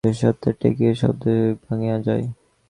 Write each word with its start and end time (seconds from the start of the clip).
শেষরাত্রে 0.03 0.51
টেকির 0.61 0.93
শব্দে 0.95 1.33
ঘুম 1.53 1.57
ভাঙিয়া 1.65 1.97
যায়। 1.99 2.25